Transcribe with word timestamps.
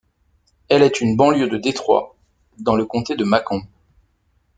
Elle 0.67 0.81
est 0.81 0.99
une 0.99 1.15
banlieue 1.15 1.47
de 1.47 1.57
Détroit, 1.57 2.15
dans 2.57 2.73
le 2.75 2.87
comté 2.87 3.15
de 3.15 3.23
Macomb. 3.23 3.61